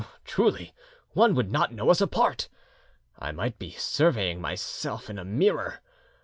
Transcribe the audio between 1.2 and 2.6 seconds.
would not know us apart!...